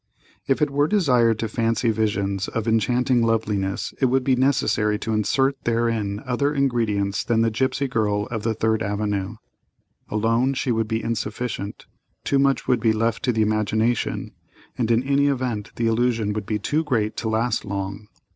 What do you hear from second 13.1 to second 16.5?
to the imagination; and in any event the illusion would